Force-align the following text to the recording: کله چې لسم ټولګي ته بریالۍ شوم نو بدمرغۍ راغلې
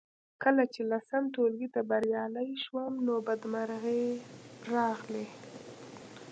کله 0.43 0.63
چې 0.73 0.81
لسم 0.91 1.23
ټولګي 1.33 1.67
ته 1.75 1.81
بریالۍ 1.89 2.49
شوم 2.63 2.93
نو 3.05 3.13
بدمرغۍ 3.27 4.05
راغلې 4.73 5.25